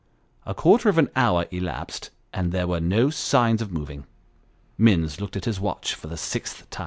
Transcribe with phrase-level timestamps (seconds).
[0.47, 4.07] A quarter of an hour elapsed, and there were no signs of moving.
[4.75, 6.79] Minns looked at his watch for the sixth time.